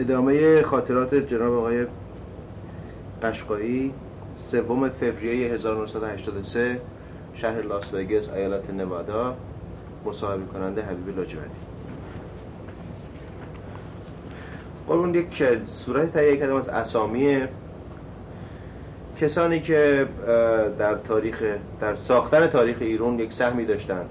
[0.00, 1.86] ادامه خاطرات جناب آقای
[3.22, 3.94] قشقایی
[4.36, 6.80] سوم فوریه 1983
[7.34, 9.36] شهر لاس وگاس ایالت نوادا
[10.04, 11.60] مصاحبه کننده حبیب لاجوردی.
[14.88, 17.42] قربون یک صورت تهیه کردم از اسامی
[19.20, 20.06] کسانی که
[20.78, 21.42] در تاریخ
[21.80, 24.04] در ساختن تاریخ ایران یک سهمی داشتن.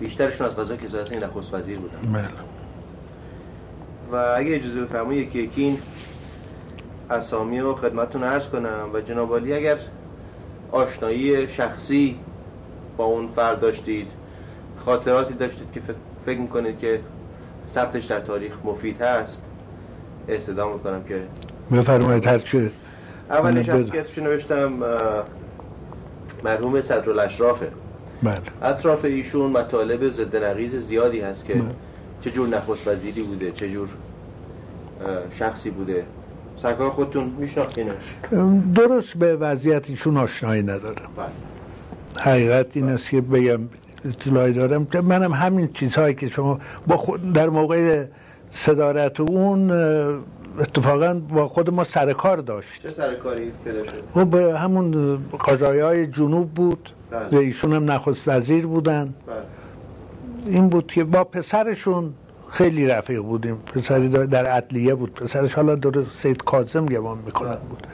[0.00, 2.12] بیشترشون از غذا هستن نخست وزیر بودن.
[2.12, 2.47] بله.
[4.12, 5.78] و اگه اجازه بفرمایید یکی یکی این
[7.10, 9.78] اسامی رو خدمتتون عرض کنم و جناب اگر
[10.72, 12.16] آشنایی شخصی
[12.96, 14.10] با اون فرد داشتید
[14.84, 15.80] خاطراتی داشتید که
[16.26, 17.00] فکر می‌کنید که
[17.66, 19.42] ثبتش در تاریخ مفید هست
[20.28, 21.22] استدام می‌کنم که
[21.72, 22.70] بفرمایید هر چه
[23.30, 23.62] اولین بله.
[23.62, 24.72] شخصی که اسمش نوشتم
[26.44, 27.68] مرحوم صدرالاشرافه
[28.22, 31.64] بله اطراف ایشون مطالب ضد نقیض زیادی هست که بله.
[32.20, 33.88] چه جور نخست وزیری بوده؟ چه جور
[35.38, 36.04] شخصی بوده؟
[36.62, 38.14] سرکار خودتون میشناختینش
[38.74, 41.10] درست به وضعیت ایشون آشنایی ندارم.
[41.16, 41.26] بله.
[42.16, 43.60] حقیقت این است که بگم
[44.04, 48.06] اطلاعی دارم که منم همین چیزهایی که شما با خود در موقع
[48.50, 49.70] صدارت اون
[50.60, 52.82] اتفاقا با خود ما سر کار داشت.
[52.82, 53.80] چه سرکاری پیدا
[54.16, 56.90] و به همون قضایه های جنوب بود.
[57.10, 57.26] بله.
[57.32, 59.14] و ایشون هم نخست وزیر بودن.
[59.26, 59.36] بله.
[60.46, 62.14] این بود که با پسرشون
[62.48, 63.54] خیلی رفیق بودیم.
[63.56, 65.14] پسری در- در عدلیه بود.
[65.14, 67.58] پسرش حالا درست سید کاظم گمان می‌کنم.
[67.68, 67.86] بود.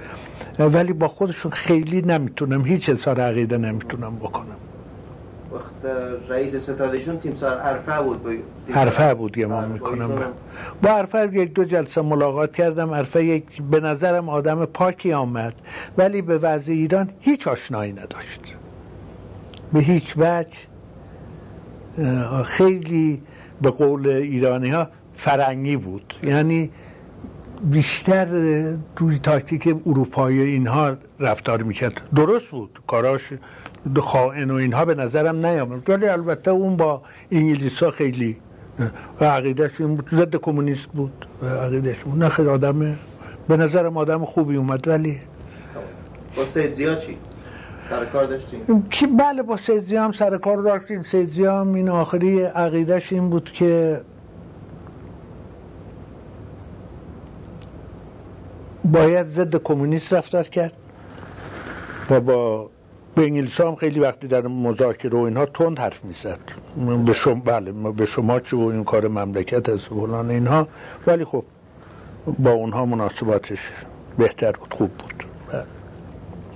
[0.74, 4.56] ولی با خودشون خیلی نمی‌تونم هیچ اظهار عقیده نمی‌تونم بکنم.
[5.52, 5.94] وقت
[6.28, 8.26] رئیس ستادشون تیمسار عرفه بود.
[8.72, 10.10] حرفه بود گمان می‌کنم.
[10.82, 12.90] با حرفه یک دو جلسه ملاقات کردم.
[12.90, 15.54] حرفه یک به نظرم آدم پاکی آمد.
[15.98, 18.40] ولی به وضع ایران هیچ آشنایی نداشت.
[19.72, 20.48] به هیچ وجه
[22.44, 23.22] خیلی
[23.62, 26.14] به قول ایرانی ها فرنگی بود.
[26.22, 26.70] یعنی
[27.70, 28.26] بیشتر
[28.96, 32.00] روی تاکتیک اروپایی اینها رفتار می‌کرد.
[32.14, 32.80] درست بود.
[32.86, 33.20] کاراش
[34.00, 35.90] خائن و اینها به نظرم نیامد.
[35.90, 38.36] ولی البته اون با انگلیس ها خیلی
[39.20, 40.08] و عقیدش این بود.
[40.08, 41.26] ضد کمونیست بود.
[41.42, 42.96] و عقیدش نه خیلی آدم
[43.48, 45.20] به نظرم آدم خوبی اومد ولی
[46.36, 47.16] با سید زیا چی؟
[47.90, 48.86] سرکار داشتیم.
[48.90, 51.02] کی بله با سیدزی هم سر کار داشتیم.
[51.02, 54.00] سیدزی هم این آخری عقیدش این بود که
[58.84, 60.72] باید ضد کمونیست رفتار کرد.
[62.10, 62.70] و با
[63.14, 66.38] به هم خیلی وقتی در مذاکره و اینها تند حرف می‌زد.
[67.06, 70.68] به شما بله به شما چه و این کار مملکت است فلان اینها.
[71.06, 71.44] ولی خب
[72.38, 73.58] با اونها مناسباتش
[74.18, 75.24] بهتر بود خوب بود.
[75.52, 75.64] بله.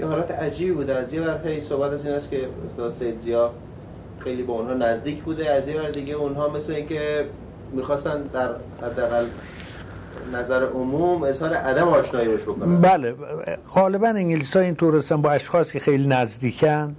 [0.00, 0.94] یه حالت عجیبی بوده.
[0.94, 3.50] از یه ور صحبت از این است که استاد سید زیا
[4.18, 5.50] خیلی با اونها نزدیک بوده.
[5.50, 7.24] از یه ور دیگه اونها مثل اینکه
[7.72, 8.48] می‌خواستن در
[8.82, 9.24] حداقل
[10.34, 12.80] نظر عموم اظهار عدم آشنایی روش بکنن.
[12.80, 13.14] بله.
[13.74, 16.96] غالبا انگلیس ها اینطور هستن با اشخاص که خیلی نزدیکند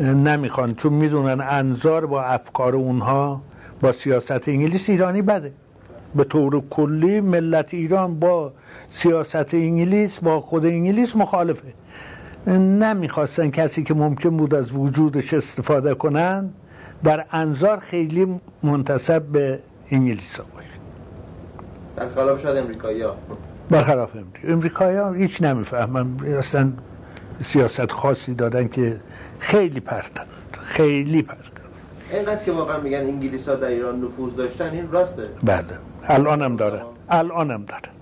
[0.00, 3.42] نمی‌خوان چون می‌دونن انظار با افکار اونها
[3.80, 5.52] با سیاست انگلیس ایرانی بده.
[6.14, 8.52] به طور کلی ملت ایران با
[8.90, 11.68] سیاست انگلیس با خود انگلیس مخالفه.
[12.46, 16.50] نمی‌خواستن کسی که ممکن بود از وجودش استفاده کنن.
[17.04, 19.58] در انظار خیلی منتصب به
[19.90, 20.68] انگلیس ها باشه.
[21.96, 23.16] در خلاف شاید امریکایی ها
[23.70, 24.48] برخلاف امریکا.
[24.52, 26.06] امریکایی ها هیچ نمی‌فهمن.
[26.38, 26.72] اصلا
[27.40, 29.00] سیاست خاصی دادن که
[29.38, 30.24] خیلی پرتن
[30.62, 31.62] خیلی پرتن
[32.12, 35.64] اینقدر که واقعا میگن انگلیس ها در ایران نفوذ داشتن این راسته بله.
[36.04, 36.82] الان هم داره.
[37.08, 37.97] الان هم داره.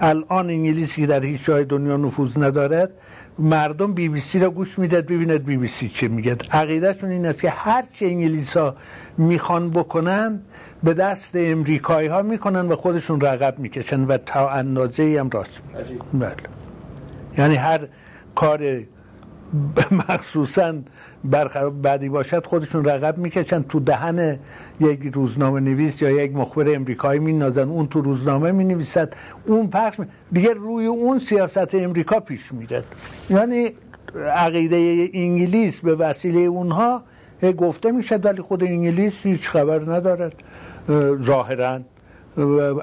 [0.00, 2.90] الان انگلیسی در هیچ جای دنیا نفوذ ندارد
[3.38, 6.36] مردم بی بی سی را گوش می‌داد ببیند بی بی سی چه میگه.
[6.50, 8.76] عقیدهشون این است که هر چه انگلیس ها
[9.18, 10.40] می‌خوان بکنن
[10.84, 15.98] به دست امریکایی ها می‌کنن و خودشون رقب می‌کشن و تا اندازه هم راست میگن.
[16.12, 16.36] بله.
[17.38, 17.80] یعنی هر
[18.34, 18.80] کار
[20.08, 20.74] مخصوصا
[21.82, 23.62] بعدی باشد خودشون رقب می‌کشن.
[23.62, 24.38] تو دهن
[24.80, 29.14] یک روزنامه نویس یا یک مخبر امریکایی مینازن اون تو روزنامه می نویسد
[29.46, 30.06] اون پخش می...
[30.32, 32.84] دیگه روی اون سیاست امریکا پیش میره
[33.30, 33.70] یعنی
[34.34, 37.02] عقیده انگلیس به وسیله اونها
[37.58, 40.34] گفته می‌شد ولی خود انگلیس هیچ خبر ندارد.
[40.88, 41.80] اه، ظاهرا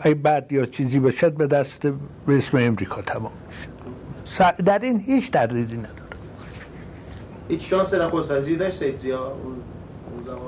[0.02, 1.88] اگه بعد یا چیزی بشد به دست
[2.28, 3.32] به اسم امریکا تمام
[4.26, 5.94] میشه در این هیچ تردیدی نداره
[7.50, 9.58] هیچ شانس نخست وزیری داشت سید اون
[10.26, 10.40] زمان؟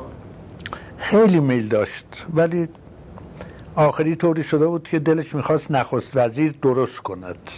[0.98, 2.26] خیلی میل داشت.
[2.34, 2.70] ولی
[3.76, 7.52] آخری طوری شده بود که دلش می‌خواست نخست وزیر درست کند.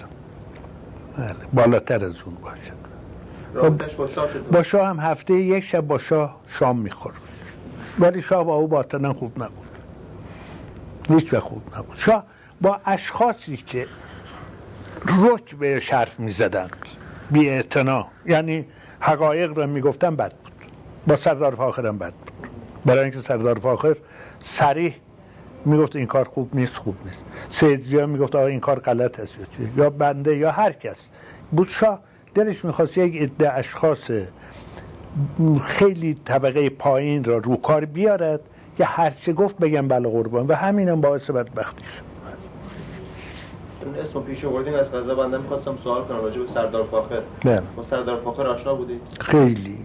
[1.18, 2.84] بله، بالاتر از اون باشد.
[3.98, 7.16] با شاه با شاه هم هفته یک شب با شاه شام می‌خورد.
[8.00, 9.68] ولی شاه با او باطنا خوب نبود.
[11.10, 11.98] هیچ خوب نبود.
[12.00, 12.26] شاه
[12.62, 13.88] با اشخاصی که
[15.06, 16.76] رک به شرف می زدند
[17.32, 18.08] بی اعتنا.
[18.26, 18.66] یعنی
[19.00, 20.54] حقایق را می‌گفتن بد بود.
[21.08, 22.50] با سردار فاخرم بد بود.
[22.86, 23.96] برای اینکه سردار فاخر
[24.40, 24.96] سریح
[25.66, 27.26] می‌گفت این کار خوب نیست خوب نیست.
[27.50, 29.40] سید زیا می‌گفت آقا این کار غلط است.
[29.78, 31.00] یا بنده یا هر کس.
[31.52, 32.00] بود شاه
[32.36, 34.12] دلش می‌خواست یک عده اشخاص
[35.62, 38.40] خیلی طبقه پایین را رو کار بیارد
[38.78, 40.48] که هرچه گفت بگم بله قربان.
[40.48, 42.14] و همینم باعث بدبختی شد.
[44.00, 47.22] اسم پیش آوردیم از قضا بنده می‌خواستم سوال کنم راجع به سردار فاخر.
[47.46, 49.83] نه با سردار فاخر آشنا بودید خیلی.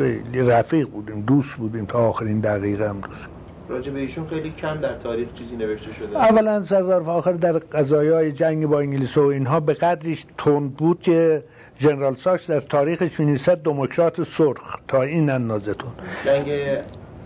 [0.00, 3.30] خیلی رفیق بودیم دوست بودیم تا آخرین دقیقه هم دوست
[3.68, 6.16] راجع به ایشون خیلی کم در تاریخ چیزی نوشته شده.
[6.18, 11.44] اولا سردار فاخر در قضایای جنگ با انگلیس و اینها به قدریش تند بود که
[11.78, 15.90] جنرال ساکس در تاریخش می‌نویسد دموکرات سرخ تا این اندازه‌تون
[16.24, 16.50] جنگ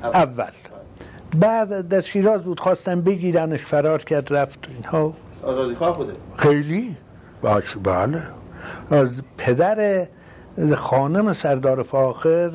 [0.03, 0.53] اول.
[1.41, 5.15] بعد در شیراز بود خواستن بگیرنش فرار کرد رفت اینها.
[5.43, 6.97] آزادی خواه بوده؟ خیلی.
[7.43, 8.23] باش بله.
[8.91, 10.06] از پدر
[10.77, 12.51] خانم سردار فاخر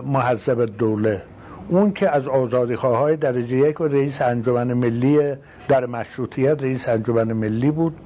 [0.00, 1.22] محذب دوله.
[1.68, 5.34] اون که از آزادی های درجه یک و رئیس انجمن ملی
[5.68, 7.96] در مشروطیت رئیس انجمن ملی بود.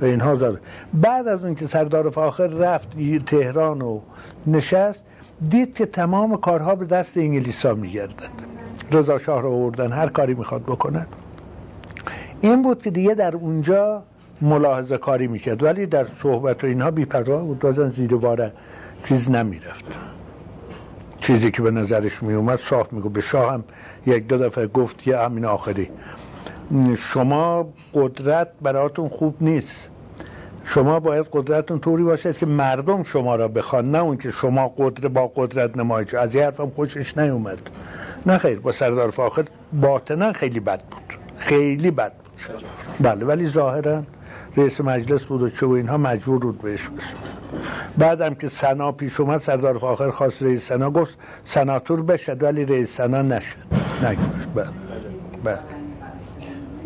[0.00, 0.60] و اینها زد
[0.94, 2.88] بعد از اون که سردار فاخر رفت
[3.26, 4.00] تهران و
[4.46, 5.04] نشست
[5.50, 8.30] دید که تمام کارها به دست انگلیسا میگردد.
[8.92, 11.06] رضا شاه رو آوردن هر کاری می‌خواد بکنه.
[12.40, 14.02] این بود که دیگه در اونجا
[14.40, 15.62] ملاحظه کاری می‌کرد.
[15.62, 17.58] ولی در صحبت و اینها بیپروا بود.
[17.58, 18.52] دادن زیر باره.
[19.08, 19.84] چیز نمی‌رفت.
[21.20, 23.64] چیزی که به نظرش میومد شاه میگو به شاه هم
[24.06, 25.90] یک دو دفعه گفت یه امین آخری.
[26.96, 29.90] شما قدرت براتون خوب نیست.
[30.64, 35.12] شما باید قدرتون طوری باشد که مردم شما را بخوان نه اون که شما قدرت
[35.12, 36.14] با قدرت نمایش.
[36.14, 37.58] از یه حرفم خوشش نیومد.
[38.26, 41.18] نه خیر با سردار فاخر باطنا خیلی بد بود.
[41.36, 42.26] خیلی بد بود.
[43.00, 44.02] بله ولی ظاهرا
[44.56, 47.16] رئیس مجلس بود و چه و اینها مجبور بود بهش بسید
[47.98, 52.96] بعدم که سنا پیش اومد سردار فاخر خواست رئیس سنا گفت سناتور بشد ولی رئیس
[52.96, 53.56] سنا نشد
[54.02, 54.48] نگذاشت.
[54.54, 54.68] بله.
[55.44, 55.58] بله.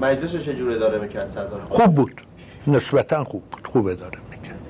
[0.00, 2.20] مجلس چجور اداره می‌کرد سردار؟ خوب بود.
[2.66, 3.66] نسبتا خوب بود.
[3.66, 4.60] خوب اداره می‌کرد.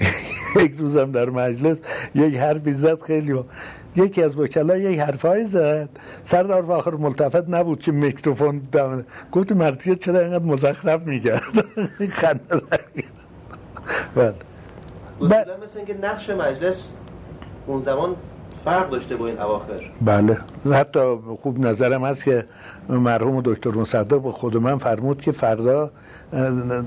[0.64, 1.80] یک روزم در مجلس
[2.14, 3.44] یک حرفی زد خیلی
[3.98, 5.88] یکی از وکلا یک حرفایی زد.
[6.24, 11.42] سردار فاخر ملتفت نبود که میکروفون دم گفت مرتیه چرا اینقدر مزخرف میگرد
[12.10, 12.62] خنده
[14.14, 14.34] بله.
[15.62, 16.92] مثل اینکه نقش مجلس
[17.66, 18.16] اون زمان
[18.64, 19.90] فرق داشته با این اواخر.
[20.00, 20.38] بله.
[20.72, 22.44] حتی خوب نظرم هست که
[22.88, 25.90] مرحوم دکتر مصدق به خود من فرمود که فردا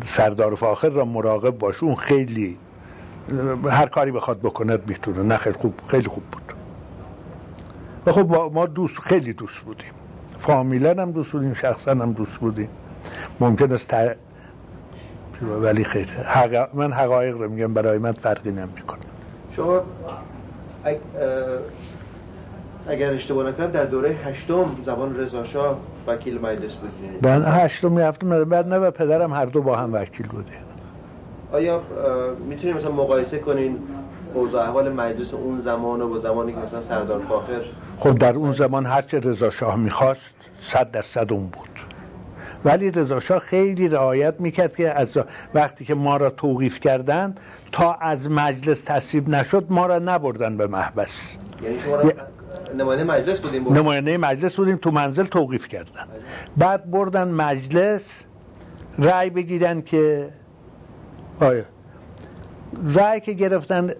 [0.03, 1.83] سردار فاخر را مراقب باش.
[1.83, 2.57] اون خیلی
[3.69, 5.23] هر کاری بخواد بکند می‌تونه.
[5.23, 6.50] نه خیلی خوب خیلی خوب بود.
[8.05, 9.91] و خب ما دوست خیلی دوست بودیم.
[10.39, 12.69] فامیلا هم دوست بودیم شخصا هم دوست بودیم.
[13.39, 13.95] ممکن است
[15.41, 16.07] ولی خیر.
[16.73, 18.99] من حقایق رو میگم برای من فرقی نمی‌کنه.
[19.51, 19.81] شما
[22.87, 25.77] اگر اشتباه نکنم در دوره هشتم زبان رضا
[26.07, 30.27] وکیل مجلس بودین بعد هشتم هفتم بعد نه و پدرم هر دو با هم وکیل
[30.27, 30.51] بوده
[31.51, 31.81] آیا
[32.49, 33.79] می‌تونیم مثلا مقایسه کنین
[34.33, 37.61] اوضاع احوال مجلس اون زمان و با زمانی که مثلا سردار فاخر
[37.99, 41.69] خب در اون زمان هرچه رضا شاه می‌خواست صد درصد اون بود.
[42.65, 45.17] ولی رضا شاه خیلی رعایت می‌کرد که از
[45.53, 47.35] وقتی که ما را توقیف کردن
[47.71, 51.11] تا از مجلس تصویب نشد ما را نبردن به محبس.
[51.61, 52.11] یعنی شما را
[52.77, 56.07] نماینده مجلس بودیم نماینده مجلس بودیم تو منزل توقیف کردن.
[56.57, 58.03] بعد بردن مجلس
[58.99, 60.29] رأی بگیرن که
[61.39, 61.63] آیا.
[62.95, 63.93] رأی که گرفتن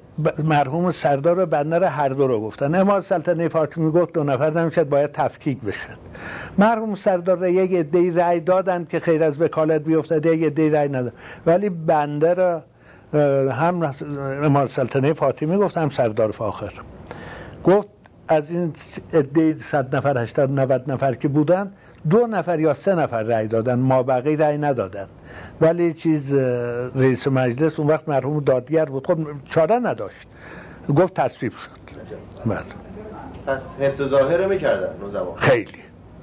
[0.44, 2.76] مرحوم سردار و بندر هر دو رو گفتن.
[2.76, 5.98] اما سلطنه فاطمی گفت دو نفر نمی‌شد باید تفکیک بشد
[6.58, 11.14] مرحوم سردار یک عده رأی دادن که خیر از وکالت بیفتد یک عده رأی نداد.
[11.46, 12.64] ولی بنده را
[13.52, 13.94] هم
[14.44, 16.74] امام سلطنه فاطمی گفت هم سردار فاخر.
[17.64, 17.88] گفت
[18.28, 18.74] از این
[19.14, 21.72] عده صد نفر هشتاد 90 نفر که بودن
[22.10, 25.08] دو نفر یا سه نفر رأی دادن ما بقیه رأی ندادن.
[25.62, 26.34] ولی چیز
[26.96, 29.08] رئیس مجلس اون وقت مرحوم دادگر بود.
[29.08, 29.18] خب
[29.50, 30.28] چاره نداشت.
[30.96, 31.82] گفت تصویب شد.
[32.46, 32.60] بله.
[33.48, 34.90] پس حفظ ظاهره می‌کردن
[35.36, 35.72] خیلی.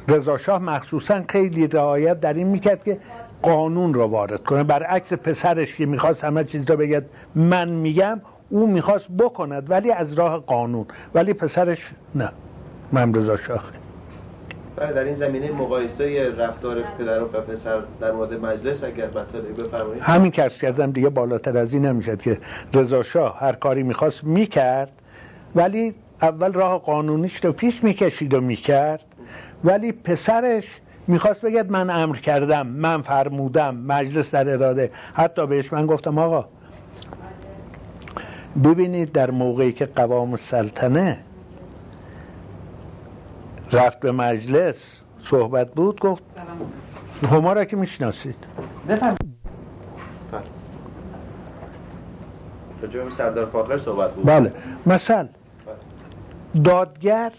[0.09, 2.99] رضا شاه مخصوصا خیلی رعایت در این می‌کرد که
[3.43, 4.65] قانون رو وارد کنه.
[4.65, 7.05] برعکس پسرش که می‌خواست همه چیز رو بگد
[7.35, 8.21] من میگم
[8.51, 10.87] او می‌خواست بکند ولی از راه قانون.
[11.15, 12.33] ولی پسرش نه.
[12.93, 13.63] من رضا شاه.
[14.81, 20.03] بله در این زمینه مقایسه رفتار پدر و پسر در مورد مجلس اگر مطالعه بفرمایید.
[20.03, 22.39] همین کس کردم دیگه بالاتر از این نمی‌شد که
[22.75, 24.93] رضا شاه هر کاری می‌خواست می‌کرد
[25.55, 29.05] ولی اول راه قانونیش رو پیش می‌کشید و می‌کرد.
[29.65, 30.65] ولی پسرش
[31.07, 34.91] می‌خواست بگد من امر کردم من فرمودم مجلس در اراده.
[35.15, 36.49] حتی بهش من گفتم آقا
[38.65, 41.19] ببینید در موقعی که قوام سلطنه
[43.73, 46.25] رفت به مجلس صحبت بود گفت
[47.31, 48.45] هما را که می‌شناسید.
[53.11, 54.27] سردار فاخر صحبت بود.
[54.27, 54.53] بله.
[54.87, 55.27] مثل
[56.65, 57.33] دادگر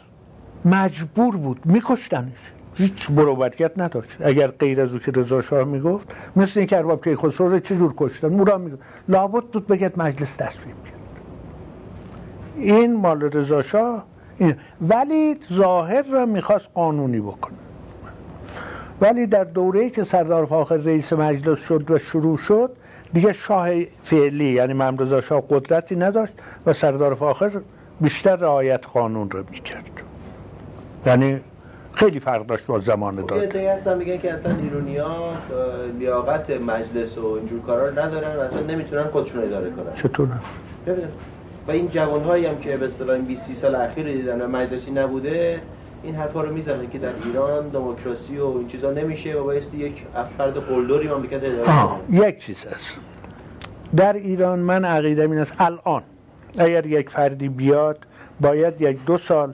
[0.65, 2.37] مجبور بود میکشتنش.
[2.75, 7.03] هیچ بروبرکت نداشت اگر غیر از او که رضا شاه می‌گفت مثل این که ارباب
[7.03, 8.81] که خسرو رو چجور کشتن؟ مورا می‌گفت.
[9.09, 10.99] لابد بود بگید مجلس تصویب کرد.
[12.55, 14.05] این مال رضا شاه.
[14.81, 17.57] ولی ظاهر را می‌خواست قانونی بکنه.
[19.01, 22.71] ولی در دوره که سردار فاخر رئیس مجلس شد و شروع شد
[23.13, 23.69] دیگه شاه
[24.03, 26.33] فعلی یعنی ممرزا شاه قدرتی نداشت
[26.65, 27.51] و سردار فاخر
[28.01, 29.83] بیشتر رعایت قانون رو می‌کرد.
[31.05, 31.39] یعنی
[31.93, 35.33] خیلی فرق داشت با زمان خب، داد یه هستن میگن که اصلا ایرونی ها
[35.99, 39.95] لیاقت مجلس و اینجور کارا رو ندارن و اصلا نمی‌تونن خودشون اداره کنن.
[39.95, 40.27] چطور
[41.69, 45.59] و این جوان هایی هم که به اصطلاح 20 سال اخیر دیدن و مجلسی نبوده
[46.03, 50.03] این حرفا رو می‌زنن که در ایران دموکراسی و این چیزا نمیشه و بایستی یک
[50.37, 52.97] فرد قلدری مملکت اداره یک چیز هست.
[53.95, 56.03] در ایران من عقیده این است الان
[56.59, 57.97] اگر یک فردی بیاد
[58.41, 59.53] باید یک دو سال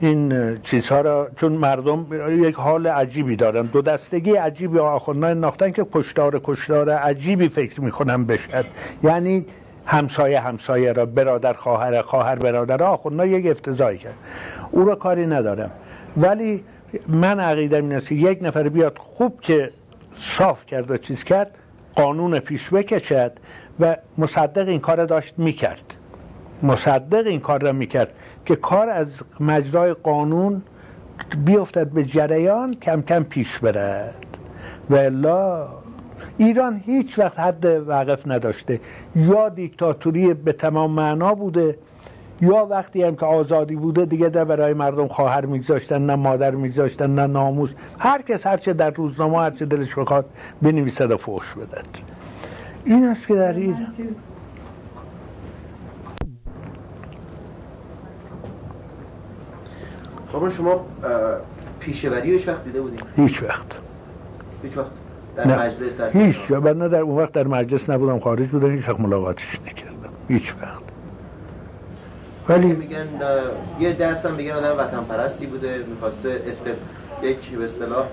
[0.00, 2.06] این چیزها را چون مردم
[2.44, 8.26] یک حال عجیبی دارن دو دستگی عجیبی آخوندان ناختن که کشتار کشتار عجیبی فکر می‌کنم
[8.26, 8.64] بشد
[9.02, 9.46] یعنی
[9.86, 14.14] همسایه همسایه را برادر خواهر خواهر برادر آخوندان یک افتضاحی کرد.
[14.70, 15.70] او را کاری ندارم.
[16.16, 16.64] ولی
[17.08, 19.70] من عقیدم این است که یک نفر بیاد خوب که
[20.18, 21.50] صاف کرد و چیز کرد
[21.94, 23.32] قانون پیش بکشد
[23.80, 25.94] و مصدق این کار داشت می‌کرد.
[26.62, 28.10] مصدق این کار را می‌کرد
[28.44, 30.62] که کار از مجرای قانون
[31.44, 34.26] بیفتد به جریان کم کم پیش برد.
[34.90, 35.68] و الا
[36.38, 38.80] ایران هیچ وقت حد وقف نداشته.
[39.16, 41.78] یا دیکتاتوری به تمام معنا بوده
[42.40, 47.14] یا وقتی هم که آزادی بوده دیگه در برای مردم خواهر میگذاشتن نه مادر میگذاشتن
[47.14, 47.70] نه ناموس.
[47.98, 50.24] هر کس هرچه در روزنامه هرچه دلش بخواد
[50.62, 51.86] بنویسد و فوش بدد
[52.84, 53.86] این است که در ایران
[60.32, 60.84] خب شما
[61.80, 63.66] پیشوری هیچ وقت دیده بودید؟ هیچ وقت.
[64.62, 65.05] هیچ وقت.
[65.36, 68.88] در مجلس در هیچ جا نه در اون وقت در مجلس نبودم خارج بودم هیچ
[68.88, 70.82] وقت ملاقاتش نکردم هیچ وقت.
[72.48, 73.06] ولی میگن
[73.80, 76.76] یه دست هم میگن آدم وطن پرستی بوده می‌خواسته استف...
[77.22, 78.06] یک به اصطلاح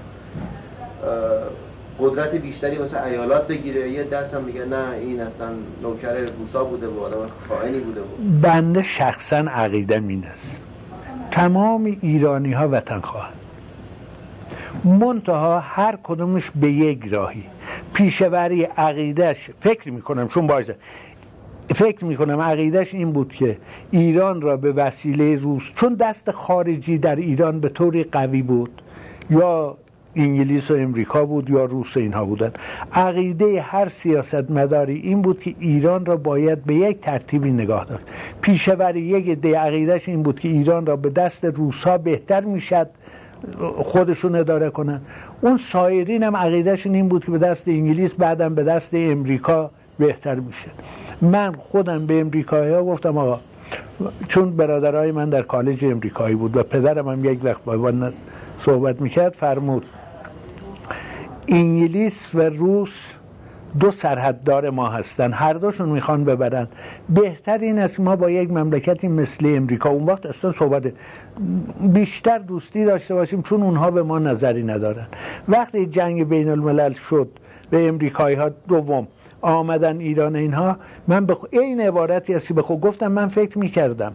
[2.00, 3.92] قدرت بیشتری واسه ایالات بگیره.
[3.92, 5.48] یه دست هم میگن نه این اصلا
[5.82, 7.16] نوکر روسا بوده و آدم
[7.50, 10.62] خائنی بوده بود بنده شخصا عقیدم این است.
[11.32, 13.34] تمام ایرانی ها وطن خواهند
[14.86, 17.44] منتها هر کدومش به یک راهی.
[17.94, 20.76] پیشوری عقیدش فکر می‌کنم چون باشه
[21.76, 23.58] فکر می‌کنم عقیدش این بود که
[23.92, 28.82] ایران را به وسیله روس چون دست خارجی در ایران به طوری قوی بود
[29.30, 29.78] یا
[30.16, 32.52] انگلیس و امریکا بود یا روس اینها بودن.
[32.94, 38.04] عقیده هر سیاست مداری این بود که ایران را باید به یک ترتیبی نگاه داشت.
[38.42, 42.90] پیشور یک عده عقیدهش این بود که ایران را به دست روسا بهتر می‌شد.
[43.78, 45.02] خودشون اداره کنن.
[45.42, 50.36] اون سایرین هم عقیدهشون این بود که به دست انگلیس بعدم به دست امریکا بهتر
[50.36, 50.70] میشه.
[51.22, 53.40] من خودم به امریکایی ها گفتم آقا
[54.28, 58.14] چون برادرای من در کالج امریکایی بود و پدرم هم یک وقت با من
[58.60, 59.86] صحبت می‌کرد فرمود
[61.48, 63.14] انگلیس و روس
[63.80, 65.34] دو سرحددار ما هستن.
[65.34, 66.68] هر دوشون می‌خوان ببرن.
[67.10, 70.84] بهتر این است ما با یک مملکتی مثل امریکا اون وقت اصلا صحبت
[71.82, 75.08] بیشتر دوستی داشته باشیم چون اونها به ما نظری ندارن.
[75.48, 77.30] وقتی جنگ بین الملل شد
[77.70, 79.08] به امریکایی ها دوم
[79.42, 80.78] آمدن ایران اینها
[81.08, 84.14] من به این عبارتی است که به خود گفتم من فکر می‌کردم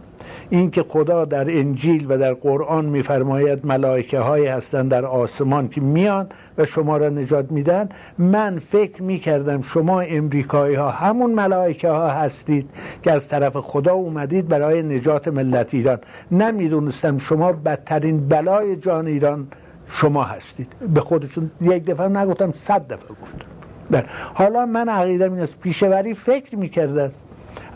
[0.51, 6.27] اینکه خدا در انجیل و در قرآن میفرماید ملائکه هایی هستند در آسمان که میان
[6.59, 7.89] و شما را نجات میدن
[8.19, 12.71] من فکر می‌کردم شما امریکایی ها همون ملائکه ها هستید
[13.03, 15.99] که از طرف خدا اومدید برای نجات ملت ایران.
[16.33, 19.47] نمی‌دونستم شما بدترین بلای جان ایران
[19.93, 20.73] شما هستید.
[20.95, 23.49] به خودشون یک دفعه نگفتم صد دفعه گفتم.
[23.91, 24.05] بله.
[24.35, 25.61] حالا من عقیدم این است.
[25.61, 27.11] پیشوری فکر می‌کرده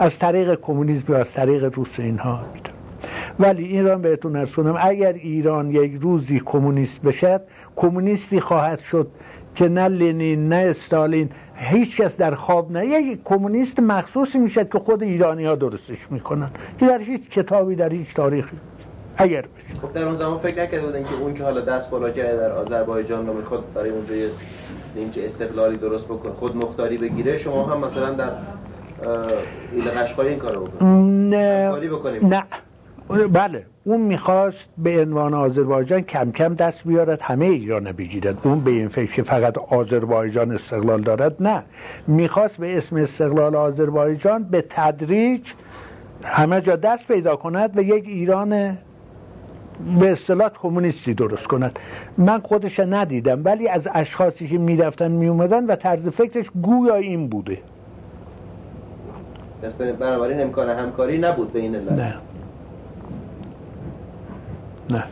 [0.03, 2.41] از طریق کمونیسم یا از طریق روس اینها.
[3.41, 7.41] ولی این را بهتون ارسونم اگر ایران یک روزی کمونیست بشد
[7.77, 9.09] کمونیستی خواهد شد
[9.55, 12.87] که نه لنین نه استالین هیچ کس در خواب نه.
[12.87, 17.93] یک کمونیست مخصوصی می‌شد که خود ایرانی ها درستش می‌کنن که در هیچ کتابی در
[17.93, 18.57] هیچ تاریخی.
[19.17, 19.45] اگر
[19.83, 22.53] خب در اون زمان فکر نکرده بودن که اون که حالا دست بالا کرده در
[22.53, 24.31] آذربایجان رو می‌خواد برای اونجا یه
[25.25, 28.31] استقلالی درست بکنه خود مختاری بگیره شما هم مثلا در
[29.73, 31.71] ایل قشقای این کارو بکنید نه.
[32.25, 33.27] نه.
[33.33, 33.67] بله.
[33.85, 38.39] اون می‌خواست به عنوان آذربایجان کم کم دست بیارد همه ایران بگیرد.
[38.43, 41.63] اون به این فکر که فقط آذربایجان استقلال دارد نه.
[42.07, 45.43] می‌خواست به اسم استقلال آذربایجان به تدریج
[46.25, 48.79] همه جا دست پیدا کند و یک ایران
[50.01, 51.79] به اصطلاح کمونیستی درست کند.
[52.19, 57.59] من خودش ندیدم ولی از اشخاصی که می‌رفتن میومدن و طرز فکرش گویا این بوده.
[59.99, 62.17] بنابراین امکان همکاری نبود بین نه.
[64.91, 65.05] نه.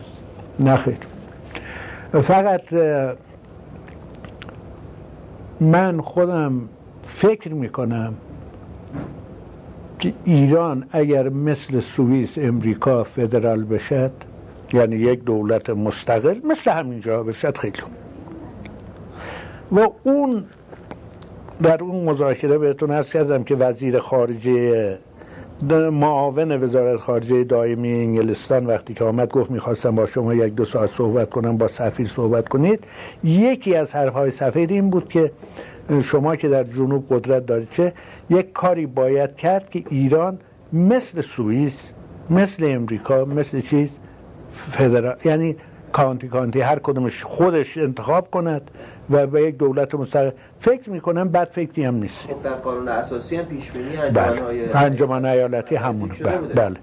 [0.59, 0.97] نه خیر.
[2.21, 2.73] فقط
[5.59, 6.69] من خودم
[7.03, 8.13] فکر می‌کنم
[9.99, 14.11] که ایران اگر مثل سوئیس امریکا فدرال بشد
[14.73, 17.77] یعنی یک دولت مستقل مثل همینجا بشد خیلی
[19.71, 20.45] و اون
[21.63, 24.97] در اون مذاکره بهتون ارز کردم که وزیر خارجه
[25.91, 30.89] معاون وزارت خارجه دائمی انگلستان وقتی که آمد گفت می‌خواستم با شما یک دو ساعت
[30.89, 32.83] صحبت کنم با سفیر صحبت کنید.
[33.23, 35.31] یکی از حرفهای سفیر این بود که
[36.03, 37.93] شما که در جنوب قدرت دارید چه
[38.29, 40.39] یک کاری باید کرد که ایران
[40.73, 41.89] مثل سوئیس
[42.29, 43.99] مثل امریکا مثل چیز
[44.49, 45.55] فدرال یعنی
[45.91, 48.71] کانتی کانتی هر کدومش خودش انتخاب کند.
[49.11, 50.31] و به یک دولت مستقل.
[50.59, 52.27] فکر می‌کنم بد فکری هم نیست.
[52.27, 54.41] خب در قانون اساسی هم پیش بینی بله.
[54.75, 56.13] انجمن ایالتی همونه.
[56.23, 56.37] بله.
[56.37, 56.75] بله.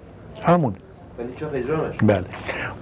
[0.43, 0.75] همون.
[1.19, 2.25] ولی چه اجرا بله.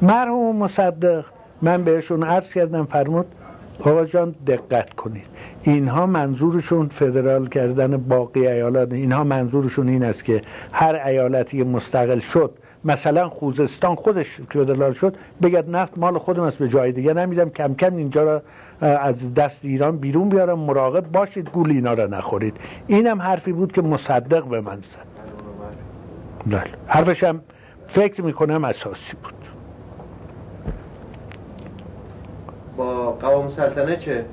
[0.02, 1.24] مرحوم مصدق
[1.62, 3.26] من بهشون عرض کردم فرمود
[3.80, 5.24] آقا جان دقت کنید.
[5.62, 12.50] اینها منظورشون فدرال کردن باقی ایالات اینها منظورشون این است که هر ایالتی مستقل شد
[12.84, 17.50] مثلا خوزستان خودش فدرال شد بگد نفت مال خودم است به جای دیگه نمیدم.
[17.50, 18.42] کم کم اینجا را
[18.80, 22.56] از دست ایران بیرون بیارم مراقب باشید گول اینا را نخورید.
[22.86, 25.06] اینم حرفی بود که مصدق به من زد.
[26.46, 26.64] بله.
[26.86, 27.40] حرفش هم
[27.86, 29.34] فکر می‌کنم اساسی بود.
[32.76, 34.24] با قوام سلطنه چه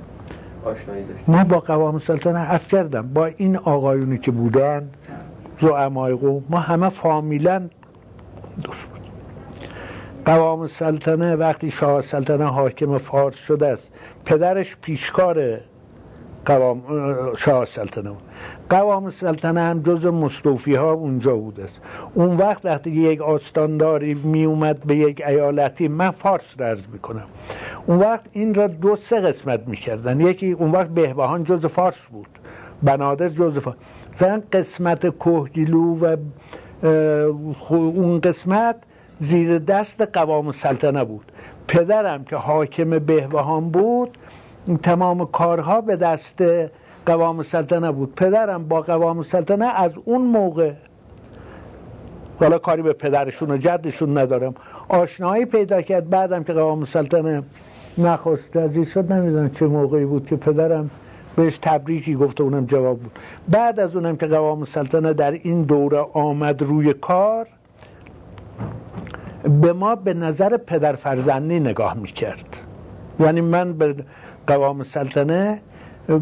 [0.65, 3.13] آشنایی داشت؟ ما با قوام سلطنه عرض کردم.
[3.13, 4.89] با این آقایونی که بودن
[5.61, 7.69] زعمای قوم ما همه فامیلا
[8.63, 8.87] دوست
[10.25, 13.91] قوام سلطنه وقتی شاه سلطنه حاکم فارس شده است
[14.25, 15.59] پدرش پیشکار
[16.45, 16.81] قوام
[17.37, 18.21] شاه سلطنه بود.
[18.69, 21.81] قوام سلطنه هم جز مصطوفی ها اونجا بود است.
[22.13, 27.25] اون وقت وقتی یک آستانداری می اومد به یک ایالتی من فارس رز می‌کنم.
[27.85, 30.19] اون وقت این را دو سه قسمت می‌کردن.
[30.19, 32.27] یکی اون وقت بهبهان جز فارس بود.
[32.83, 33.77] بنادر جز فارس.
[34.13, 36.17] مثلا قسمت کوهگیلو و
[37.69, 38.75] اون قسمت
[39.23, 41.31] زیر دست قوام سلطنه بود.
[41.67, 44.17] پدرم که حاکم بهبهان بود
[44.83, 46.43] تمام کارها به دست
[47.05, 48.15] قوام سلطنه بود.
[48.15, 50.71] پدرم با قوام سلطنه از اون موقع
[52.39, 54.53] حالا کاری به پدرشون و جدشون ندارم.
[54.89, 57.43] آشنایی پیدا کرد بعدم که قوام سلطنه
[57.97, 60.89] نخواست عزیز شد نمی‌دونم چه موقعی بود که پدرم
[61.35, 63.19] بهش تبریکی گفته اونم جواب بود.
[63.49, 67.47] بعد از اونم که قوام سلطنه در این دوره آمد روی کار
[69.43, 72.57] به ما به نظر پدر فرزندی نگاه می‌کرد.
[73.19, 73.95] یعنی من به
[74.47, 75.61] قوام سلطنه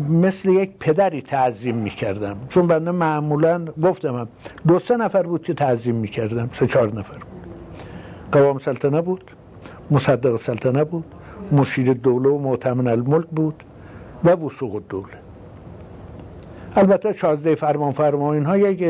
[0.10, 2.38] مثل یک پدری تعظیم می‌کردم.
[2.50, 4.28] چون بنده معمولا گفتم
[4.68, 7.16] دو سه نفر بود که تعظیم می‌کردم سه چهار نفر
[8.32, 9.32] قوام سلطنه بود
[9.92, 11.06] مصدق سلطنه بود
[11.52, 13.64] مشیر دوله و معتمن الملک بود
[14.24, 15.14] و وسوق دوله
[16.76, 18.82] البته شازده فرمان فرمان اینها یک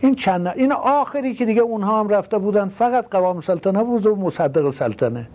[0.00, 4.16] این چند این آخری که دیگه اونها هم رفته بودن فقط قوام سلطنه بود و
[4.16, 5.28] مصدق سلطنه.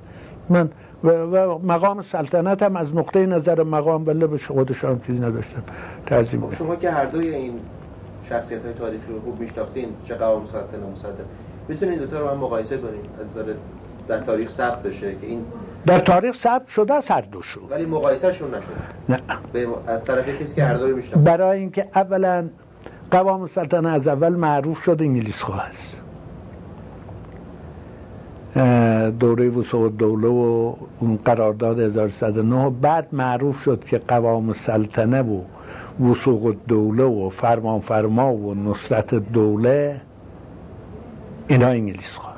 [0.50, 0.70] من
[1.04, 5.64] و, و مقام سلطنت هم از نقطه نظر مقام بله به خودشان چیزی نداشتم.
[6.06, 7.54] تعظیم خب شما که هر دوی این
[8.30, 11.26] شخصیت های تاریخی رو خوب میشناختین چه قوام سلطنه مصدق
[11.68, 13.38] می‌تونید دوتا رو هم مقایسه کنیم از
[14.08, 15.46] در تاریخ ثبت بشه که این
[15.86, 18.70] در تاریخ ثبت شده هر دوشون ولی مقایسهشون نشده.
[19.10, 19.20] نه.
[19.88, 22.50] از طرف کسی که هر دوی برای اینکه اولا
[23.12, 25.98] قوام سلطنه از اول معروف شد انگلیس خواه است
[29.20, 35.42] دوره وسوق دوله و اون قرارداد 1109 بعد معروف شد که قوام سلطنه و
[36.10, 40.02] وسوق دوله و فرمان فرما و نصرت دوله
[41.48, 42.34] اینا انگلیس خواه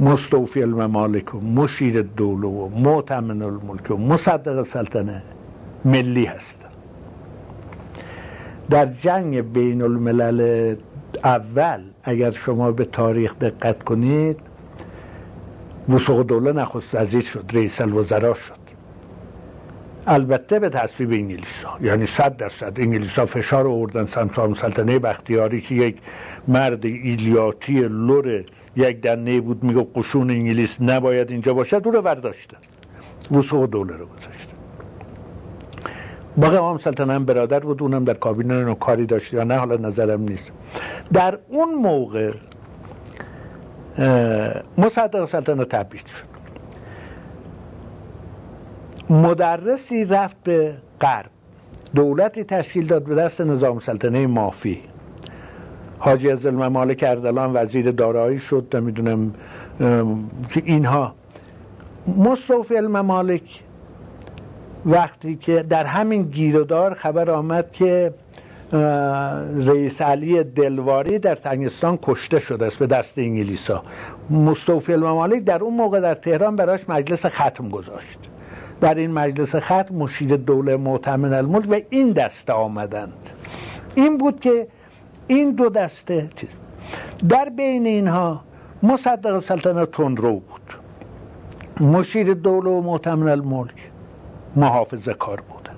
[0.00, 5.22] مستوفی الممالک و مشیر دوله و معتمن الملک و مصدق سلطنه
[5.84, 6.63] ملی هست.
[8.70, 10.76] در جنگ بین الملل
[11.24, 14.40] اول اگر شما به تاریخ دقت کنید
[15.88, 18.64] وسوق دوله نخست وزیر شد رئیس الوزرا شد.
[20.06, 22.72] البته به تصویب انگلیس ها یعنی صد درصد.
[22.80, 25.96] انگلیس ها فشار آوردن سمسار سلطنه بختیاری که یک
[26.48, 28.44] مرد ایلیاتی لور
[28.76, 32.56] یک دنه بود میگه قشون انگلیس نباید اینجا باشد او رو برداشتن.
[33.30, 34.53] وسوق دوله رو گذاشتن.
[36.36, 40.20] باقی هم سلطنه هم برادر بود اونم در کابینه کاری داشت یا نه حالا نظرم
[40.20, 40.52] نیست.
[41.12, 42.32] در اون موقع
[44.78, 46.34] مصدق سلطنه تبعید شد.
[49.10, 51.30] مدرسی رفت به غرب.
[51.94, 54.80] دولتی تشکیل داد به دست نظام سلطنه مافی.
[55.98, 59.34] حاجی از الممالک اردلان وزیر دارایی شد نمی‌دونم
[60.50, 61.14] که اینها.
[62.06, 63.63] مصطفی الممالک
[64.86, 68.14] وقتی که در همین گیردار خبر آمد که
[69.66, 73.82] رئیس علی دلواری در تنگستان کشته شده است به دست انگلیسا.
[74.30, 78.18] مصطفی الممالک در اون موقع در تهران براش مجلس ختم گذاشت.
[78.80, 83.30] در این مجلس ختم مشیر دوله معتمن الملک و این دسته آمدند.
[83.94, 84.66] این بود که
[85.26, 86.48] این دو دسته چیز
[87.28, 88.40] در بین اینها
[88.82, 90.74] مصدق سلطنت تندرو بود.
[91.80, 93.90] مشیر دوله و معتمن الملک
[94.56, 95.74] محافظه کار بودن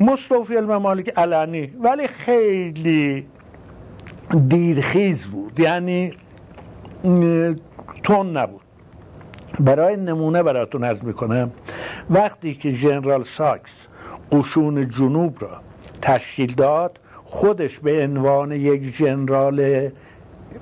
[0.00, 3.26] مصطفی الممالک علنی ولی خیلی
[4.48, 5.60] دیرخیز بود.
[5.60, 6.10] یعنی
[8.02, 8.60] تون نبود.
[9.60, 11.50] برای نمونه براتون از می‌کنم
[12.10, 13.86] وقتی که جنرال ساکس
[14.32, 15.60] قشون جنوب را
[16.02, 19.90] تشکیل داد خودش به عنوان یک جنرال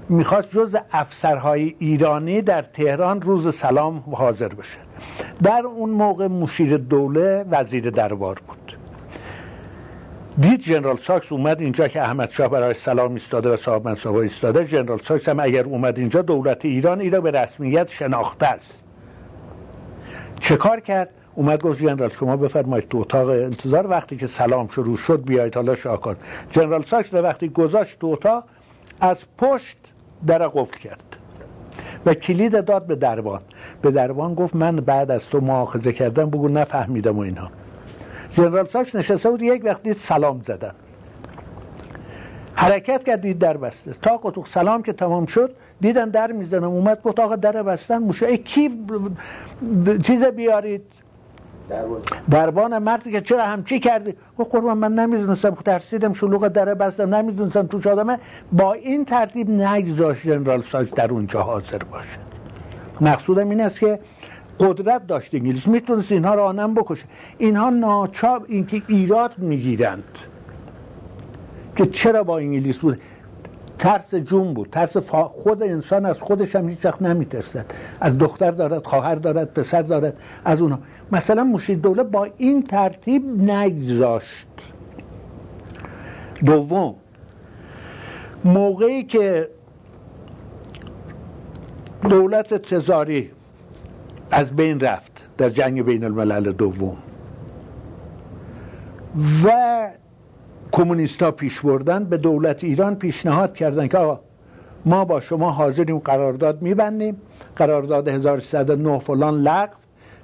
[0.09, 4.79] می‌خواست جز افسرهای ایرانی در تهران روز سلام حاضر بشه.
[5.43, 8.77] در اون موقع مشیر دوله وزیر دربار بود.
[10.41, 14.65] دید جنرال ساکس اومد اینجا که احمد شاه برای سلام ایستاده و صاحب منصب ایستاده.
[14.65, 18.75] جنرال ساکس هم اگر اومد اینجا دولت ایران ای را به رسمیت شناخته است.
[20.41, 24.97] چه کار کرد؟ اومد گفت جنرال شما بفرمایید تو اتاق انتظار وقتی که سلام شروع
[24.97, 26.17] شد بیایید حالا شاکر
[26.51, 28.45] جنرال ساکس وقتی گذاشت تو اتاق
[29.01, 29.79] از پشت
[30.27, 31.17] در قفل کرد
[32.07, 33.41] و کلید داد به دربان
[33.83, 37.51] به دربان گفت من بعد از تو مؤاخذه کردم بگو نفهمیدم و اینها.
[38.31, 40.73] جنرال ساکس نشسته بود یک وقتی سلام زدن.
[42.55, 43.93] حرکت کردید در بسته.
[43.93, 48.27] تا قطوق سلام که تمام شد دیدن در می‌زنم اومد گفت آقا در بستن موشه.
[48.27, 48.87] ای کی
[50.03, 50.83] چیز بیارید؟
[52.31, 57.15] دربان مردی که چرا همچی کردی؟ گفت قربان من نمی‌دونستم که ترسیدم شلوغ در بستم
[57.15, 58.19] نمی‌دونستم توش آدمه
[58.53, 62.19] با این ترتیب نگذاشت جنرال ساکس در اونجا حاضر باشه.
[63.01, 64.01] مقصودم این است که
[64.61, 65.69] قدرت داشت انگلیس.
[65.69, 67.05] می‌تونست اینها را آنم بکشه.
[67.39, 70.05] اینها ناچاب اینکه ایراد می‌گیرند.
[71.77, 73.01] که چرا با انگلیس بود؟
[73.79, 74.69] ترس جون بود.
[74.73, 77.65] ترس خود انسان از خودش هم هیچ وقت نمیترسد.
[78.01, 80.79] از دختر دارد خواهر دارد پسر دارد از اونها.
[81.13, 84.47] مثلا مشیر دوله با این ترتیب نگذاشت.
[86.45, 86.95] دوم
[88.45, 89.49] موقعی که
[92.11, 93.31] دولت تزاری
[94.31, 96.97] از بین رفت در جنگ بین الملل دوم
[99.45, 99.89] و
[100.73, 104.21] کمونیستا پیش بردن به دولت ایران پیشنهاد کردن که آقا
[104.85, 107.17] ما با شما حاضریم قرارداد میبندیم
[107.57, 109.80] قرارداد 1309 فلان لغو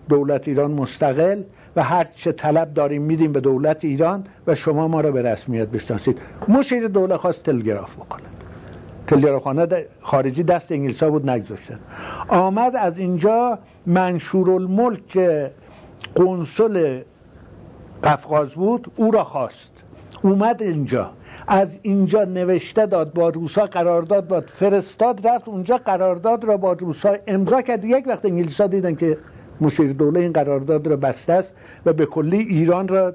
[0.09, 1.43] دولت ایران مستقل
[1.77, 5.69] و هر چه طلب داریم میدیم به دولت ایران و شما ما را به رسمیت
[5.69, 6.19] بشناسید.
[6.49, 8.23] مشیر دوله خواست تلگراف بکنه
[9.07, 11.79] تلگرافخانه خارجی دست انگلیس ها بود نگذاشتن
[12.29, 15.19] آمد از اینجا منشور الملک
[16.15, 17.01] قنصل
[18.05, 19.71] قفقاز بود او را خواست.
[20.23, 21.11] اومد اینجا.
[21.47, 27.17] از اینجا نوشته داد با روسا قرارداد داد فرستاد رفت اونجا قرارداد را با روسا
[27.27, 27.85] امضا کرد.
[27.85, 29.19] یک وقت انگلیس ها دیدن که
[29.61, 31.51] مشیر دوله این قرارداد را بسته است
[31.87, 33.15] و به کلی ایران را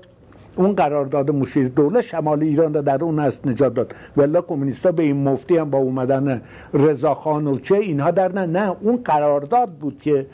[0.56, 3.94] اون قرارداد مشیر دوله شمال ایران را در اون است نجات داد.
[4.18, 6.42] ولی کمونیستا به این مفتی هم با اومدن
[6.74, 8.46] رضاخان و چه اینها در نه.
[8.46, 10.26] نه اون قرارداد بود که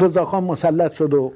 [0.00, 1.32] رضاخان مسلط شد و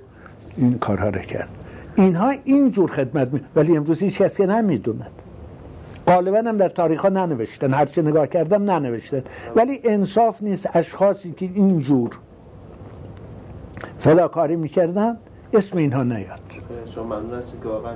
[0.57, 1.49] این کارها را کرد.
[1.97, 5.11] اینها اینجور خدمت می ولی امروز هیچ کسی نمی‌دوند.
[6.07, 7.75] غالبا هم در تاریخ ها ننوشتن.
[7.75, 9.23] هرچه نگاه کردم ننوشتن.
[9.57, 10.69] ولی انصاف نیست.
[10.75, 12.11] اشخاصی که اینجور
[13.99, 15.17] فلاکاری می‌کردن
[15.53, 16.41] اسم اینها نیاد.
[16.95, 17.95] شما ممنون که واقعا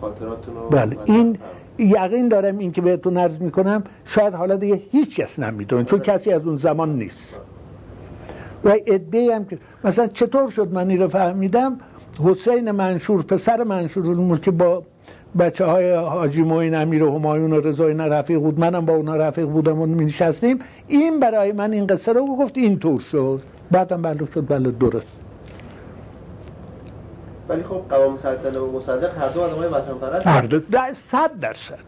[0.00, 1.38] خاطراتون بله این
[1.78, 6.32] یقین دارم این که بهتون عرض می‌کنم شاید حالا دیگه هیچ کس نمی‌دونه چون کسی
[6.32, 7.36] از اون زمان نیست.
[8.64, 11.78] و ادعی هم که مثلا چطور شد من این رو فهمیدم؟
[12.24, 14.82] حسین منشور پسر منشور که با
[15.38, 19.46] بچه های حاجی موین امیر و همایون و رضایین رفیق بود منم با اونا رفیق
[19.46, 20.58] بودم و می نشستیم.
[20.88, 23.40] این برای من این قصه رو گفت اینطور شد.
[23.72, 25.08] بعدم بله شد بله درست.
[27.48, 30.26] ولی خب قوام سلطنه و مصدق هر دو آدمای وطن پرست.
[30.26, 30.60] هر دو.
[31.10, 31.78] صد درصد.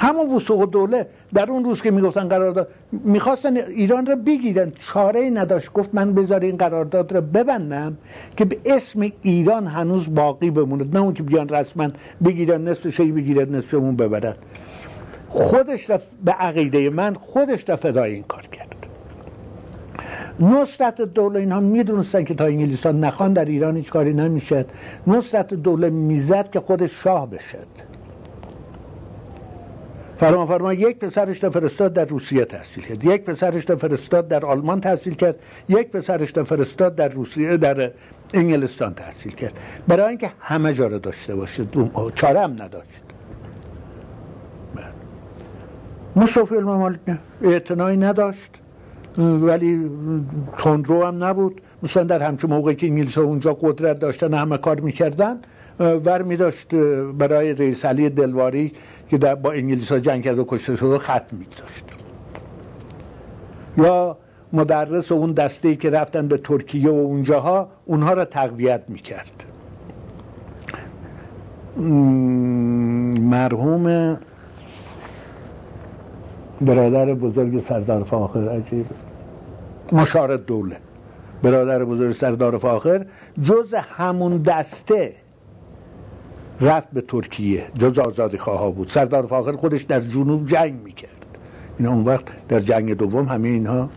[0.00, 4.72] همون وسوق دوله در اون روز که می‌گفتن قرارداد می‌خواستن ایران رو بگیرن.
[4.92, 5.72] چاره ای نداشت.
[5.72, 7.96] گفت من بذار این قرارداد رو ببندم
[8.36, 10.84] که به اسم ایران هنوز باقی بمونه.
[10.92, 11.88] نه اون که بیان رسما
[12.24, 14.34] بگیرن نصف شی بگیرن نصفمون ببرن.
[15.28, 15.90] خودش
[16.24, 18.69] به عقیده من خودش را فدای این کار کرد.
[20.40, 24.66] نصرت دوله اینها می‌دونستن که تا انگلیس ها نخوان در ایران هیچ کاری نمی‌شد.
[25.06, 27.66] نصرت دوله می‌زد که خودش شاه بشد.
[30.18, 33.04] فرمان فرما یک پسرش را فرستاد در روسیه تحصیل کرد.
[33.04, 35.36] یک پسرش را فرستاد در آلمان تحصیل کرد.
[35.68, 37.90] یک پسرش را فرستاد در روسیه در
[38.34, 39.52] انگلستان تحصیل کرد.
[39.88, 41.66] برای اینکه همه جا را داشته باشه
[42.14, 43.02] چاره هم نداشت.
[46.16, 46.98] مصطفی الممالک
[47.42, 48.59] اعتنایی نداشت.
[49.20, 49.90] ولی
[50.58, 51.60] تندرو هم نبود.
[51.82, 55.36] مثلا در همچون موقعی که انگلیس اونجا قدرت داشتن همه کار می‌کردن
[55.78, 56.74] ور می داشت
[57.18, 58.72] برای رئیس علی دلواری
[59.10, 61.84] که در با انگلیس ها جنگ کرد و کشته شده خط میگذاشت
[63.78, 64.16] یا
[64.52, 69.44] مدرس و اون دسته ای که رفتن به ترکیه و اونجاها اونها را تقویت می‌کرد.
[73.20, 74.16] مرحوم
[76.60, 78.86] برادر بزرگ سردار فاخر عجیب.
[79.92, 80.76] مشار دوله.
[81.42, 83.06] برادر بزرگ سردار فاخر
[83.42, 85.14] جز همون دسته
[86.60, 87.66] رفت به ترکیه.
[87.78, 88.88] جز آزادی خواه بود.
[88.88, 91.26] سردار فاخر خودش در جنوب جنگ می‌کرد.
[91.78, 93.90] این اون وقت در جنگ دوم همه اینها.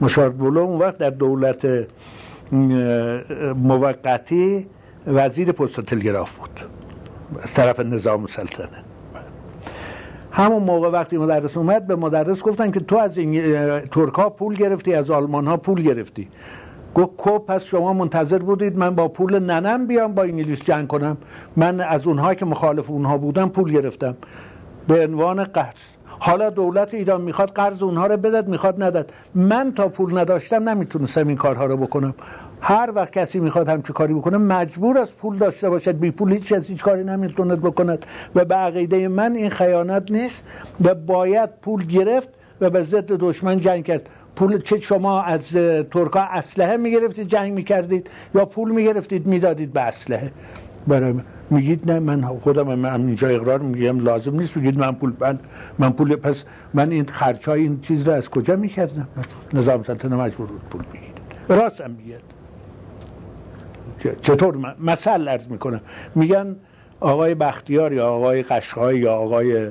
[0.00, 1.86] مشار دوله اون وقت در دولت
[3.56, 4.66] موقتی
[5.06, 6.60] وزیر پست تلگراف بود.
[7.42, 8.84] از طرف نظام سلطنه
[10.32, 13.10] همون موقع وقتی مدرس اومد به مدرس گفتن که تو از
[13.90, 16.28] ترک ها پول گرفتی از آلمان ها پول گرفتی.
[16.94, 21.16] گفت کو پس شما منتظر بودید من با پول ننم بیام با انگلیس جنگ کنم.
[21.56, 24.16] من از اونها که مخالف اونها بودم پول گرفتم.
[24.88, 25.80] به عنوان قرض.
[26.18, 31.28] حالا دولت ایران می‌خواد قرض اونها رو بدد می‌خواد نداد من تا پول نداشتم نمی‌تونستم
[31.28, 32.14] این کارها رو بکنم.
[32.64, 35.98] هر وقت کسی می‌خواد همچه کاری بکنه مجبور از پول داشته باشد.
[35.98, 38.06] بی پول هیچ کسی هیچ کاری نمی‌توند بکند.
[38.34, 40.44] و به عقیده من این خیانت نیست
[40.84, 42.28] و باید پول گرفت
[42.60, 44.08] و به ضد دشمن جنگ کرد.
[44.36, 45.40] پول چه شما از
[45.90, 50.32] ترکا اسلحه می‌گرفتید جنگ می‌کردید یا پول می‌گرفتید می‌دادید به اسلحه؟
[50.86, 51.14] برای
[51.50, 54.56] میگید نه من خودم من اینجا اقرار میگم لازم نیست.
[54.56, 55.38] میگید من پول من,
[55.78, 56.44] من پول پس
[56.74, 59.08] من این خرچای این چیز رو از کجا می‌کردم؟
[59.52, 61.12] نظام سلطنه مجبور بود پول بگیرید.
[61.48, 61.96] راست هم
[64.22, 65.80] چطور مثل ارز می‌کنم.
[66.14, 66.56] میگن
[67.00, 69.68] آقای بختیار یا آقای قشقای یا آقای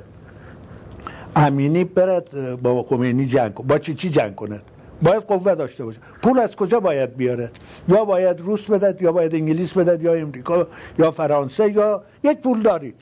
[1.35, 4.59] امینی برد با خمینی جنگ با چی چی جنگ کنه؟
[5.01, 5.99] باید قوه داشته باشه.
[6.21, 7.49] پول از کجا باید بیاره؟
[7.87, 10.67] یا باید روس بدد یا باید انگلیس بدد یا امریکا
[10.99, 12.93] یا فرانسه یا یک پول داری.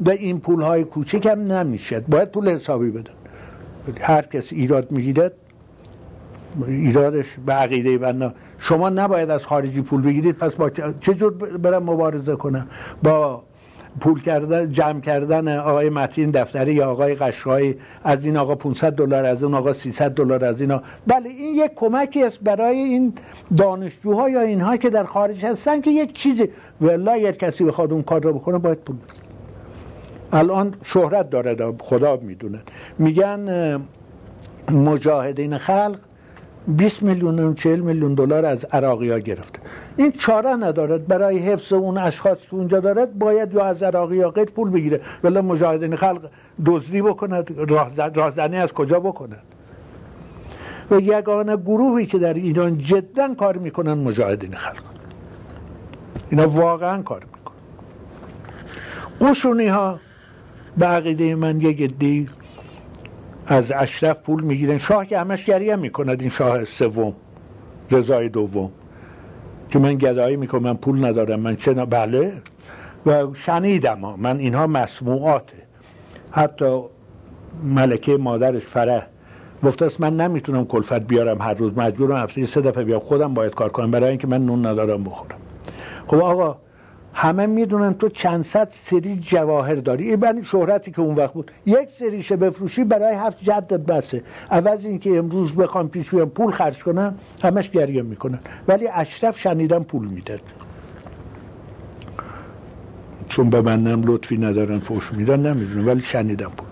[0.00, 2.00] به این پول های کوچک هم نمیشه.
[2.00, 3.12] باید پول حسابی بدن.
[4.00, 5.32] هر کس ایراد می‌گیرد
[6.66, 10.70] ایرادش به عقیده بنا شما نباید از خارجی پول بگیرید پس با
[11.00, 12.66] چه جور برم مبارزه کنم؟
[13.02, 13.42] با
[14.00, 19.24] پول کردن جمع کردن آقای متین دفتری یا آقای قشقایی از این آقا 500 دلار
[19.24, 20.82] از اون آقا 300 دلار از اینا.
[21.06, 23.14] بله این یک کمکی است برای این
[23.56, 26.48] دانشجوها یا اینها که در خارج هستن که یک چیزی
[26.80, 28.96] والله یک کسی بخواد اون کار رو بکنه باید پول
[30.32, 32.60] الان شهرت داره خدا می‌دونه.
[32.98, 33.80] میگن
[34.70, 35.98] مجاهدین خلق
[36.68, 39.58] 20 میلیون و 40 میلیون دلار از عراقی ها گرفته
[39.96, 41.06] این چاره ندارد.
[41.06, 45.00] برای حفظ اون اشخاص که اونجا دارد باید یا از عراقی یا پول بگیره.
[45.24, 46.30] ولی مجاهدین خلق
[46.66, 47.70] دزدی بکند
[48.14, 49.42] راهزنی از کجا بکند؟
[50.90, 54.82] و یگانه گروهی که در ایران جدا کار می‌کنن مجاهدین خلق.
[56.30, 57.56] اینا واقعا کار می‌کنن.
[59.30, 59.98] قشونی ها
[60.76, 62.28] به عقیده من یک دی
[63.46, 64.78] از اشرف پول می‌گیرن.
[64.78, 67.14] شاه که همش گریه می‌کند این شاه سوم
[67.90, 68.70] رضای دوم.
[69.70, 72.32] که من گدایی می‌کنم من پول ندارم من چه بله.
[73.06, 75.56] و شنیدم من اینها مسموعاته.
[76.30, 76.82] حتی
[77.64, 79.02] ملکه مادرش فره
[79.64, 83.54] گفته است من نمی‌تونم کلفت بیارم هر روز مجبورم هفته سه دفعه بیام خودم باید
[83.54, 85.38] کار کنم برای اینکه من نون ندارم بخورم.
[86.06, 86.56] خب آقا
[87.14, 91.50] همه می‌دونن تو چند صد سری جواهر داری این بنی شهرتی که اون وقت بود.
[91.66, 94.22] یک سریشه بفروشی برای هفت جدت بسه.
[94.50, 98.38] عوض اینکه امروز بخوام پیش بیان پول خرج کنن همش گریه می‌کنن.
[98.68, 100.40] ولی اشرف شنیدن پول می‌داد.
[103.28, 106.66] چون به منم لطفی ندارن فوش میدن نمی‌دونم ولی شنیدم پول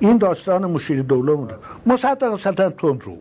[0.00, 1.54] این داستان مشیر دوله بوده
[1.86, 3.16] مصدق سلطنت تند رو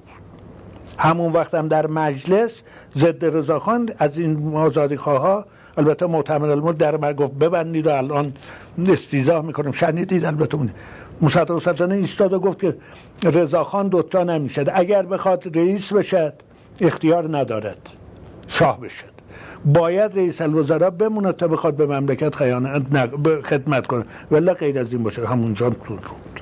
[0.97, 2.51] همون وقتم هم در مجلس
[2.97, 5.45] ضد رضاخان از این آزادی خواه
[5.77, 8.33] البته معتمد الملک در من گفت ببندید و الان
[8.87, 9.71] استیزاه می‌کنم.
[9.71, 10.69] شنیدید البته اون
[11.21, 12.75] مصدق سلطنه ایستاد و گفت که
[13.23, 14.69] رضاخان دوتا نمی‌شد.
[14.73, 16.33] اگر بخواد رئیس بشد
[16.81, 17.77] اختیار ندارد.
[18.47, 19.15] شاه بشد.
[19.65, 23.09] باید رئیس الوزراء بمونه تا بخواد به مملکت خیانت
[23.43, 24.05] خدمت کنه.
[24.31, 25.27] ولی غیر از این باشه.
[25.27, 26.41] همونجا تو بود.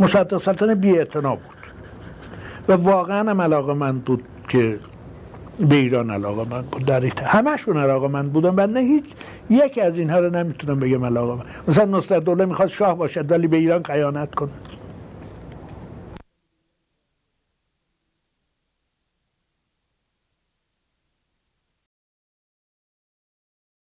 [0.00, 1.38] مصدق سلطنه بی بود.
[2.68, 4.78] و واقعا هم علاقه من بود که
[5.58, 9.04] به ایران علاقه من بود در همشون علاقه من بودم و هیچ
[9.50, 11.44] یکی از اینها رو نمی‌تونم بگم علاقه من.
[11.68, 14.50] مثلا نصرت دوله می‌خواست شاه باشد ولی به ایران خیانت کنه.